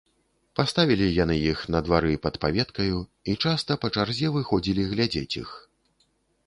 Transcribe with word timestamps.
Паставілі 0.59 1.09
яны 1.23 1.35
іх 1.51 1.59
на 1.75 1.79
двары, 1.87 2.13
пад 2.23 2.35
паветкаю, 2.47 2.97
і 3.33 3.37
часта, 3.47 3.71
па 3.85 3.93
чарзе, 3.99 4.27
выходзілі 4.39 4.89
глядзець 4.97 5.37
іх. 5.45 5.49